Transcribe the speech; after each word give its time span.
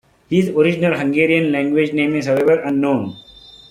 His 0.31 0.49
original 0.49 0.97
Hungarian 0.97 1.51
language 1.51 1.93
name 1.93 2.15
is 2.15 2.25
however 2.25 2.59
unknown. 2.61 3.17